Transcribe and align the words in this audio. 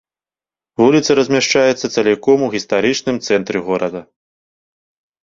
Вуліца 0.81 1.11
размяшчаецца 1.19 1.91
цаліком 1.95 2.39
у 2.47 2.49
гістарычным 2.55 3.15
цэнтры 3.29 3.57
горада. 3.69 4.01